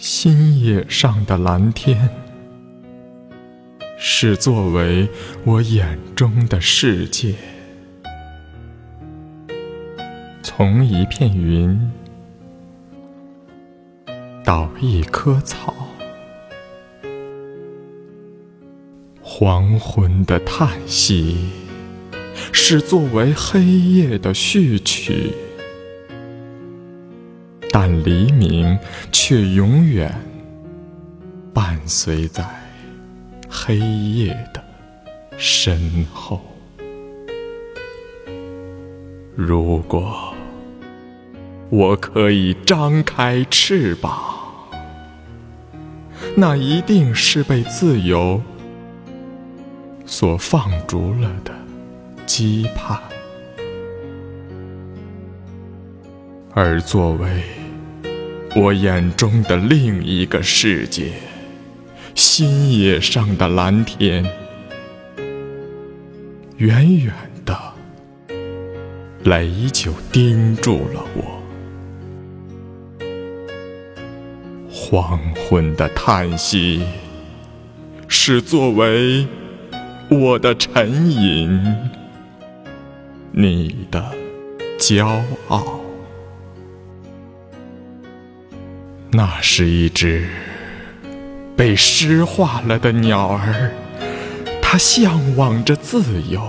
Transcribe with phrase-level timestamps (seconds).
[0.00, 2.08] 新野上的蓝天，
[3.98, 5.06] 是作为
[5.44, 7.34] 我眼中的世界。
[10.42, 11.78] 从一片云
[14.42, 15.74] 到一棵草，
[19.20, 21.50] 黄昏的叹息，
[22.52, 25.34] 是作为黑夜的序曲。
[27.72, 28.76] 但黎明
[29.12, 30.12] 却永远
[31.54, 32.44] 伴随在
[33.48, 34.62] 黑夜的
[35.36, 36.40] 身后。
[39.36, 40.34] 如果
[41.68, 44.20] 我可以张开翅膀，
[46.36, 48.42] 那一定是被自由
[50.04, 51.54] 所放逐了的
[52.26, 52.98] 羁绊，
[56.52, 57.44] 而作为。
[58.56, 61.12] 我眼中的另一个世界，
[62.16, 64.24] 新野上的蓝天，
[66.56, 67.56] 远远的
[69.22, 71.40] 雷就盯住了我。
[74.68, 76.82] 黄昏的叹息，
[78.08, 79.24] 是作为
[80.10, 81.76] 我的沉吟，
[83.30, 84.04] 你的
[84.76, 85.06] 骄
[85.46, 85.80] 傲。
[89.12, 90.28] 那是一只
[91.56, 93.72] 被诗化了的鸟儿，
[94.62, 96.40] 它向往着自由。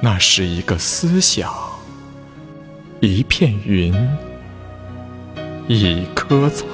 [0.00, 1.52] 那是一个思想，
[3.00, 3.94] 一片云，
[5.68, 6.64] 一棵草。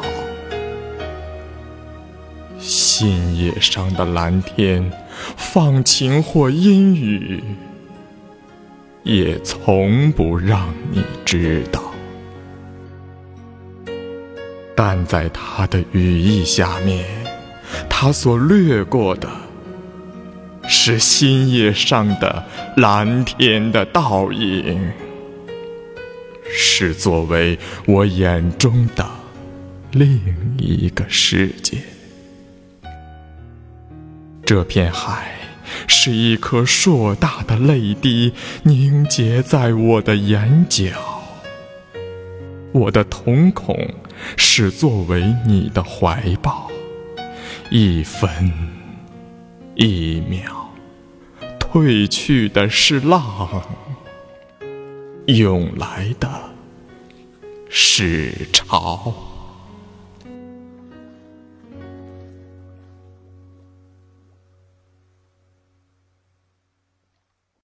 [2.60, 4.88] 新野上的蓝天，
[5.36, 7.42] 放晴或阴雨，
[9.02, 11.91] 也从不让你知道。
[14.84, 17.04] 但在他的羽翼下面，
[17.88, 19.30] 他所掠过的，
[20.66, 22.44] 是新叶上的
[22.78, 24.90] 蓝天的倒影，
[26.50, 27.56] 是作为
[27.86, 29.08] 我眼中的
[29.92, 30.20] 另
[30.58, 31.78] 一个世界。
[34.44, 35.32] 这片海
[35.86, 38.32] 是一颗硕大的泪滴，
[38.64, 40.88] 凝结在我的眼角。
[42.72, 43.76] 我的瞳孔
[44.36, 46.70] 是作为你的怀抱，
[47.70, 48.52] 一分
[49.74, 50.66] 一秒，
[51.58, 53.62] 褪去的是浪，
[55.26, 56.28] 涌来的
[57.68, 59.31] 是潮。